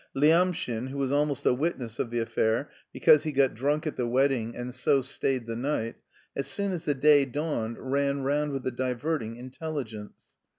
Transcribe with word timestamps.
Lyamshin, 0.15 0.87
who 0.87 0.97
was 0.97 1.11
almost 1.11 1.45
a 1.45 1.53
witness 1.53 1.99
of 1.99 2.09
the 2.09 2.17
affair, 2.17 2.71
because 2.91 3.21
he 3.21 3.31
got 3.31 3.53
drunk 3.53 3.85
at 3.85 3.97
the 3.97 4.07
wedding 4.07 4.55
and 4.55 4.73
so 4.73 5.03
stayed 5.03 5.45
the 5.45 5.55
night, 5.55 5.95
as 6.35 6.47
soon 6.47 6.71
as 6.71 6.85
day 6.85 7.23
dawned, 7.23 7.77
ran 7.79 8.23
round 8.23 8.51
with 8.51 8.63
the 8.63 8.71
diverting 8.71 9.35
intelligence. 9.35 10.17